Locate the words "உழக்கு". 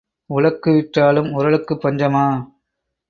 0.29-0.71